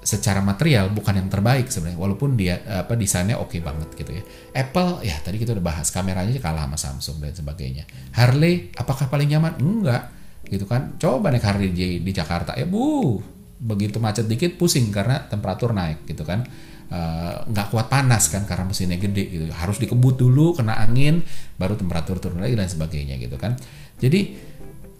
secara 0.08 0.40
material 0.40 0.88
bukan 0.96 1.20
yang 1.20 1.28
terbaik 1.28 1.68
sebenarnya 1.68 2.00
walaupun 2.00 2.40
dia 2.40 2.64
apa 2.64 2.96
desainnya 2.96 3.36
oke 3.36 3.56
okay 3.56 3.60
banget 3.60 3.90
gitu 3.96 4.12
ya. 4.16 4.24
Apple 4.56 5.04
ya 5.04 5.16
tadi 5.20 5.36
kita 5.40 5.52
udah 5.52 5.66
bahas 5.66 5.92
kameranya 5.92 6.32
kalah 6.40 6.64
sama 6.68 6.78
Samsung 6.80 7.18
dan 7.20 7.36
sebagainya. 7.36 7.84
Harley 8.16 8.72
apakah 8.80 9.12
paling 9.12 9.28
nyaman? 9.32 9.60
Enggak 9.60 10.12
gitu 10.48 10.64
kan. 10.64 10.96
Coba 10.96 11.32
naik 11.32 11.44
Harley 11.44 11.76
di, 11.76 12.00
di 12.00 12.12
Jakarta 12.16 12.56
ya 12.56 12.64
bu 12.64 13.20
begitu 13.58 13.98
macet 13.98 14.30
dikit 14.30 14.54
pusing 14.54 14.94
karena 14.94 15.26
temperatur 15.26 15.74
naik 15.74 16.06
gitu 16.06 16.22
kan 16.22 16.46
uh, 16.92 17.44
nggak 17.48 17.68
kuat 17.72 17.88
panas 17.92 18.32
kan 18.32 18.44
karena 18.48 18.68
mesinnya 18.68 19.00
gede 19.00 19.24
gitu. 19.28 19.46
Harus 19.52 19.78
dikebut 19.80 20.16
dulu 20.16 20.56
kena 20.56 20.80
angin 20.80 21.24
baru 21.60 21.76
temperatur 21.76 22.20
turun 22.20 22.40
lagi 22.44 22.56
dan 22.56 22.68
sebagainya 22.68 23.16
gitu 23.20 23.36
kan. 23.36 23.56
Jadi 24.00 24.50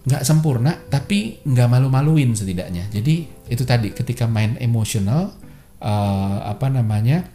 nggak 0.08 0.24
sempurna 0.24 0.72
tapi 0.88 1.44
nggak 1.44 1.68
malu-maluin 1.68 2.32
setidaknya. 2.32 2.88
Jadi 2.88 3.28
itu 3.52 3.62
tadi 3.64 3.92
ketika 3.92 4.24
main 4.24 4.56
emosional 4.60 5.36
uh, 5.84 6.38
apa 6.48 6.72
namanya 6.72 7.28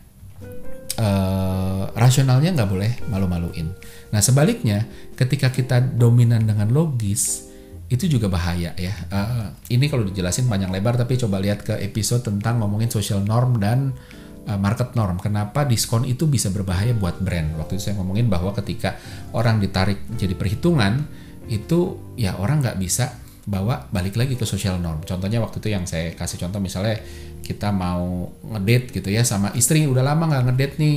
uh, 0.98 1.90
rasionalnya 1.94 2.54
nggak 2.54 2.70
boleh 2.70 2.92
malu-maluin. 3.10 3.70
Nah 4.10 4.22
sebaliknya 4.22 4.86
ketika 5.18 5.50
kita 5.54 5.82
dominan 5.82 6.46
dengan 6.46 6.70
logis 6.70 7.50
itu 7.92 8.10
juga 8.10 8.26
bahaya 8.26 8.74
ya. 8.74 8.94
Uh, 9.14 9.54
ini 9.70 9.86
kalau 9.86 10.02
dijelasin 10.08 10.50
panjang 10.50 10.74
lebar 10.74 10.98
tapi 10.98 11.14
coba 11.20 11.38
lihat 11.38 11.62
ke 11.62 11.78
episode 11.78 12.26
tentang 12.26 12.58
ngomongin 12.58 12.90
social 12.90 13.22
norm 13.22 13.62
dan 13.62 13.94
uh, 13.94 14.23
market 14.44 14.92
norm. 14.94 15.20
Kenapa 15.24 15.64
diskon 15.64 16.04
itu 16.04 16.28
bisa 16.28 16.52
berbahaya 16.52 16.92
buat 16.92 17.20
brand? 17.24 17.56
Waktu 17.60 17.80
itu 17.80 17.92
saya 17.92 17.96
ngomongin 18.00 18.28
bahwa 18.28 18.52
ketika 18.52 19.00
orang 19.32 19.64
ditarik 19.64 20.04
jadi 20.20 20.36
perhitungan 20.36 21.08
itu 21.48 22.00
ya 22.16 22.40
orang 22.40 22.64
nggak 22.64 22.80
bisa 22.80 23.20
bawa 23.44 23.92
balik 23.92 24.16
lagi 24.16 24.40
ke 24.40 24.48
social 24.48 24.80
norm. 24.80 25.04
Contohnya 25.04 25.44
waktu 25.44 25.60
itu 25.60 25.70
yang 25.72 25.84
saya 25.84 26.16
kasih 26.16 26.40
contoh 26.48 26.64
misalnya 26.64 27.00
kita 27.44 27.76
mau 27.76 28.32
ngedate 28.40 29.04
gitu 29.04 29.12
ya 29.12 29.28
sama 29.28 29.52
istri 29.52 29.84
udah 29.84 30.00
lama 30.00 30.32
nggak 30.32 30.44
ngedate 30.48 30.76
nih 30.80 30.94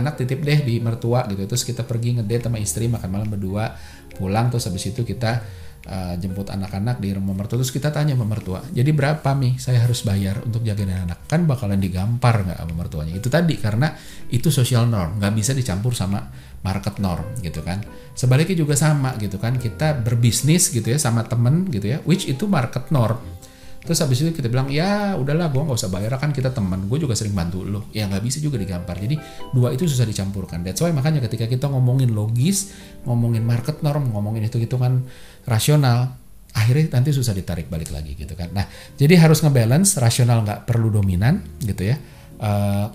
anak 0.00 0.16
titip 0.16 0.40
deh 0.40 0.64
di 0.64 0.80
mertua 0.80 1.28
gitu 1.28 1.44
terus 1.44 1.60
kita 1.60 1.84
pergi 1.84 2.16
ngedate 2.16 2.48
sama 2.48 2.56
istri 2.56 2.88
makan 2.88 3.08
malam 3.12 3.28
berdua 3.28 3.76
pulang 4.16 4.48
terus 4.48 4.64
habis 4.64 4.88
itu 4.88 5.04
kita 5.04 5.44
uh, 5.86 6.14
jemput 6.20 6.50
anak-anak 6.50 7.00
di 7.00 7.14
rumah 7.14 7.32
mertua. 7.32 7.60
Terus 7.60 7.72
kita 7.72 7.88
tanya 7.94 8.18
sama 8.18 8.26
mertua 8.28 8.60
jadi 8.70 8.90
berapa 8.92 9.30
nih 9.36 9.56
saya 9.56 9.80
harus 9.80 10.04
bayar 10.04 10.42
untuk 10.44 10.64
jagain 10.66 10.90
anak? 10.90 11.24
Kan 11.30 11.48
bakalan 11.48 11.80
digampar 11.80 12.44
nggak 12.44 12.58
sama 12.58 12.74
mertuanya? 12.74 13.12
Itu 13.16 13.32
tadi 13.32 13.56
karena 13.56 13.94
itu 14.28 14.52
social 14.52 14.84
norm. 14.90 15.20
Nggak 15.22 15.32
bisa 15.36 15.52
dicampur 15.56 15.96
sama 15.96 16.20
market 16.60 17.00
norm 17.00 17.24
gitu 17.40 17.64
kan. 17.64 17.80
Sebaliknya 18.12 18.66
juga 18.66 18.74
sama 18.76 19.16
gitu 19.16 19.40
kan. 19.40 19.56
Kita 19.56 19.96
berbisnis 19.96 20.68
gitu 20.68 20.90
ya 20.90 20.98
sama 21.00 21.24
temen 21.24 21.68
gitu 21.72 21.86
ya 21.86 21.98
which 22.04 22.28
itu 22.28 22.44
market 22.50 22.88
norm. 22.92 23.40
Terus 23.80 23.96
habis 24.04 24.20
itu 24.20 24.28
kita 24.36 24.52
bilang 24.52 24.68
ya 24.68 25.16
udahlah 25.16 25.48
gue 25.48 25.62
nggak 25.64 25.78
usah 25.80 25.88
bayar 25.88 26.12
kan 26.20 26.36
kita 26.36 26.52
teman 26.52 26.84
gue 26.84 27.00
juga 27.00 27.16
sering 27.16 27.32
bantu 27.32 27.64
lo 27.64 27.88
ya 27.96 28.04
nggak 28.12 28.20
bisa 28.20 28.36
juga 28.36 28.60
digampar. 28.60 29.00
Jadi 29.00 29.16
dua 29.56 29.72
itu 29.72 29.88
susah 29.88 30.04
dicampurkan. 30.04 30.60
That's 30.60 30.84
why 30.84 30.92
makanya 30.92 31.24
ketika 31.24 31.48
kita 31.48 31.64
ngomongin 31.72 32.12
logis 32.12 32.76
ngomongin 33.08 33.40
market 33.40 33.80
norm 33.80 34.12
ngomongin 34.12 34.52
itu 34.52 34.60
hitungan 34.60 35.08
rasional 35.48 36.20
akhirnya 36.50 36.98
nanti 36.98 37.14
susah 37.14 37.30
ditarik 37.30 37.70
balik 37.70 37.94
lagi 37.94 38.18
gitu 38.18 38.34
kan. 38.34 38.50
Nah 38.50 38.66
jadi 38.98 39.18
harus 39.22 39.40
ngebalance 39.46 39.98
rasional 40.02 40.42
nggak 40.42 40.66
perlu 40.66 40.90
dominan 40.90 41.40
gitu 41.62 41.86
ya. 41.86 41.96
Uh, 42.40 42.88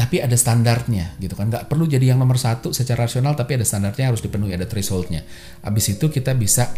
tapi 0.00 0.16
ada 0.16 0.32
standarnya 0.32 1.20
gitu 1.20 1.36
kan. 1.36 1.52
Nggak 1.52 1.68
perlu 1.68 1.84
jadi 1.84 2.16
yang 2.16 2.18
nomor 2.18 2.40
satu 2.40 2.72
secara 2.72 3.04
rasional 3.04 3.36
tapi 3.36 3.60
ada 3.60 3.68
standarnya 3.68 4.08
harus 4.08 4.24
dipenuhi 4.24 4.56
ada 4.56 4.64
thresholdnya. 4.64 5.20
Abis 5.60 5.92
itu 5.92 6.08
kita 6.08 6.32
bisa 6.32 6.72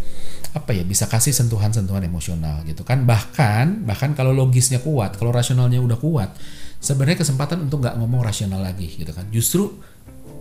apa 0.52 0.75
ya 0.75 0.82
bisa 0.82 1.06
kasih 1.06 1.30
sentuhan-sentuhan 1.30 2.02
emosional 2.02 2.66
gitu 2.66 2.82
kan. 2.82 3.06
Bahkan 3.06 3.87
bahkan 3.87 4.18
kalau 4.18 4.34
logisnya 4.34 4.82
kuat 4.82 5.14
kalau 5.14 5.30
rasionalnya 5.30 5.78
udah 5.78 5.99
kuat 6.02 6.34
sebenarnya 6.82 7.22
kesempatan 7.22 7.62
untuk 7.62 7.87
nggak 7.87 7.94
ngomong 7.94 8.26
rasional 8.26 8.58
lagi 8.58 8.90
gitu 8.90 9.14
kan. 9.14 9.30
Justru 9.30 9.70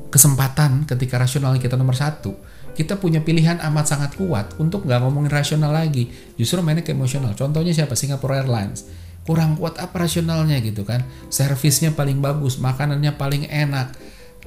kesempatan 0.10 0.90
ketika 0.90 1.22
rasional 1.22 1.54
kita 1.62 1.78
nomor 1.78 1.94
satu 1.94 2.34
kita 2.74 2.98
punya 2.98 3.20
pilihan 3.20 3.60
amat 3.72 3.86
sangat 3.86 4.12
kuat 4.16 4.56
untuk 4.58 4.88
nggak 4.88 5.00
ngomongin 5.04 5.32
rasional 5.32 5.72
lagi. 5.72 6.10
Justru 6.36 6.64
mainnya 6.64 6.86
ke 6.86 6.96
emosional. 6.96 7.36
Contohnya 7.36 7.76
siapa? 7.76 7.94
Singapore 7.94 8.44
Airlines. 8.44 8.88
Kurang 9.22 9.60
kuat 9.60 9.78
apa 9.78 10.08
rasionalnya 10.08 10.58
gitu 10.66 10.82
kan? 10.82 11.06
Servisnya 11.30 11.94
paling 11.94 12.20
bagus 12.20 12.58
makanannya 12.58 13.14
paling 13.16 13.46
enak 13.48 13.94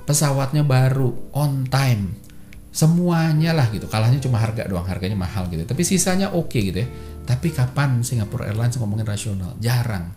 pesawatnya 0.05 0.67
baru 0.67 1.15
on 1.33 1.69
time. 1.71 2.19
Semuanya 2.75 3.55
lah 3.55 3.71
gitu. 3.71 3.87
Kalahnya 3.87 4.19
cuma 4.19 4.43
harga 4.43 4.67
doang 4.67 4.85
harganya 4.85 5.15
mahal 5.15 5.47
gitu. 5.47 5.63
Tapi 5.63 5.83
sisanya 5.87 6.35
oke 6.35 6.51
okay 6.51 6.61
gitu 6.75 6.79
ya. 6.83 6.89
Tapi 7.25 7.55
kapan 7.55 8.03
Singapore 8.03 8.51
Airlines 8.51 8.77
ngomongin 8.77 9.07
rasional? 9.07 9.55
Jarang 9.63 10.13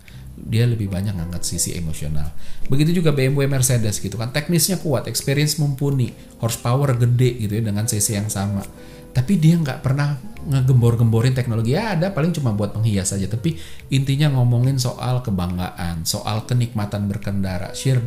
dia 0.46 0.64
lebih 0.68 0.86
banyak 0.86 1.16
ngangkat 1.16 1.42
sisi 1.42 1.74
emosional. 1.74 2.30
Begitu 2.70 3.02
juga 3.02 3.10
BMW 3.10 3.50
Mercedes 3.50 3.98
gitu 3.98 4.14
kan 4.14 4.30
teknisnya 4.30 4.78
kuat 4.78 5.10
experience 5.10 5.58
mumpuni 5.58 6.14
horsepower 6.38 6.94
gede 6.94 7.42
gitu 7.42 7.58
ya 7.58 7.62
dengan 7.64 7.90
sisi 7.90 8.14
yang 8.14 8.30
sama. 8.30 8.62
Tapi 9.08 9.34
dia 9.40 9.58
nggak 9.58 9.82
pernah 9.82 10.14
ngegembor-gemborin 10.46 11.34
teknologi. 11.34 11.74
Ya 11.74 11.98
ada 11.98 12.14
paling 12.14 12.30
cuma 12.30 12.54
buat 12.54 12.70
penghias 12.70 13.10
saja 13.10 13.26
tapi 13.26 13.58
intinya 13.90 14.30
ngomongin 14.38 14.78
soal 14.78 15.24
kebanggaan 15.26 16.06
soal 16.06 16.46
kenikmatan 16.46 17.10
berkendara 17.10 17.74
sheer 17.74 17.98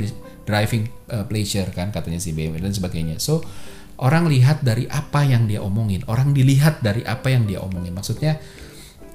driving 0.48 0.88
uh, 1.12 1.28
pleasure 1.28 1.68
kan 1.76 1.92
katanya 1.92 2.24
si 2.24 2.32
BMW 2.32 2.64
dan 2.64 2.72
sebagainya. 2.72 3.20
So 3.20 3.44
orang 4.02 4.32
lihat 4.32 4.66
dari 4.66 4.90
apa 4.90 5.22
yang 5.28 5.46
dia 5.46 5.62
omongin 5.62 6.02
orang 6.08 6.34
dilihat 6.34 6.80
dari 6.80 7.04
apa 7.04 7.28
yang 7.30 7.44
dia 7.44 7.60
omongin. 7.60 7.92
Maksudnya 7.92 8.40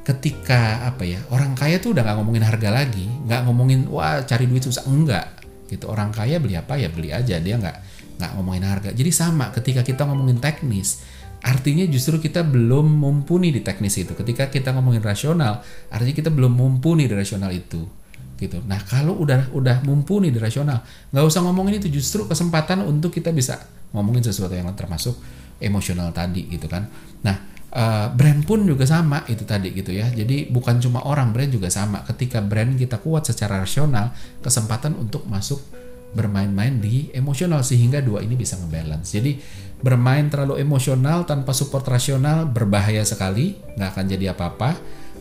ketika 0.06 0.86
apa 0.86 1.02
ya 1.02 1.18
orang 1.34 1.58
kaya 1.58 1.82
tuh 1.82 1.90
udah 1.90 2.06
nggak 2.06 2.16
ngomongin 2.22 2.44
harga 2.46 2.70
lagi 2.70 3.10
nggak 3.26 3.40
ngomongin 3.42 3.90
wah 3.90 4.22
cari 4.22 4.46
duit 4.46 4.62
susah 4.62 4.86
enggak 4.86 5.42
gitu 5.66 5.90
orang 5.90 6.14
kaya 6.14 6.38
beli 6.38 6.54
apa 6.54 6.78
ya 6.78 6.86
beli 6.86 7.10
aja 7.10 7.42
dia 7.42 7.58
nggak 7.58 7.76
nggak 8.22 8.30
ngomongin 8.38 8.64
harga 8.64 8.94
jadi 8.94 9.10
sama 9.10 9.50
ketika 9.50 9.82
kita 9.82 10.06
ngomongin 10.06 10.38
teknis 10.38 11.02
artinya 11.46 11.86
justru 11.86 12.18
kita 12.18 12.42
belum 12.42 12.98
mumpuni 12.98 13.54
di 13.54 13.62
teknis 13.62 13.94
itu. 14.02 14.18
Ketika 14.18 14.50
kita 14.50 14.75
ngomongin 14.75 14.98
rasional, 14.98 15.62
artinya 15.94 16.14
kita 16.18 16.30
belum 16.34 16.50
mumpuni 16.50 17.06
di 17.06 17.14
rasional 17.14 17.54
itu. 17.54 17.86
Gitu. 18.36 18.60
Nah 18.66 18.82
kalau 18.84 19.16
udah 19.16 19.54
udah 19.54 19.86
mumpuni 19.86 20.34
di 20.34 20.42
rasional, 20.42 20.82
nggak 21.14 21.25
usah 21.25 21.40
ngomongin 21.46 21.78
itu 21.78 21.88
justru 21.88 22.26
kesempatan 22.26 22.82
untuk 22.84 23.14
kita 23.14 23.30
bisa 23.30 23.62
ngomongin 23.94 24.26
sesuatu 24.26 24.52
yang 24.52 24.68
termasuk 24.75 25.16
emosional 25.62 26.10
tadi 26.10 26.50
gitu 26.50 26.66
kan. 26.66 26.90
Nah 27.22 27.55
uh, 27.76 28.09
brand 28.11 28.40
pun 28.49 28.64
juga 28.64 28.88
sama 28.88 29.23
itu 29.28 29.45
tadi 29.45 29.71
gitu 29.76 29.92
ya. 29.92 30.09
Jadi 30.09 30.49
bukan 30.49 30.80
cuma 30.80 31.04
orang 31.04 31.37
brand 31.37 31.52
juga 31.52 31.68
sama. 31.68 32.02
Ketika 32.09 32.40
brand 32.40 32.75
kita 32.80 32.99
kuat 33.04 33.28
secara 33.28 33.61
rasional, 33.61 34.16
kesempatan 34.40 34.97
untuk 34.97 35.28
masuk 35.28 35.61
bermain-main 36.16 36.80
di 36.80 37.12
emosional 37.12 37.61
sehingga 37.61 38.00
dua 38.00 38.25
ini 38.25 38.33
bisa 38.40 38.56
ngebalance. 38.56 39.12
Jadi 39.12 39.37
bermain 39.85 40.25
terlalu 40.33 40.64
emosional 40.64 41.28
tanpa 41.28 41.52
support 41.52 41.85
rasional 41.85 42.49
berbahaya 42.49 43.04
sekali, 43.04 43.61
nggak 43.76 43.90
akan 43.92 44.04
jadi 44.09 44.33
apa-apa. 44.33 44.71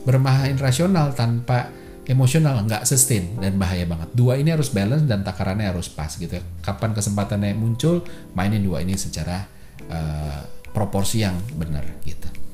Bermain 0.08 0.56
rasional 0.56 1.12
tanpa 1.12 1.68
emosional 2.06 2.64
nggak 2.64 2.86
sustain 2.88 3.36
dan 3.42 3.60
bahaya 3.60 3.84
banget. 3.84 4.14
Dua 4.16 4.40
ini 4.40 4.54
harus 4.56 4.72
balance 4.72 5.04
dan 5.04 5.26
takarannya 5.26 5.68
harus 5.68 5.92
pas 5.92 6.14
gitu. 6.16 6.40
Kapan 6.64 6.96
kesempatannya 6.96 7.58
muncul, 7.58 8.06
mainin 8.38 8.64
dua 8.64 8.86
ini 8.86 8.96
secara 8.96 9.44
uh, 9.90 10.40
proporsi 10.72 11.26
yang 11.26 11.36
benar 11.58 11.84
gitu. 12.06 12.45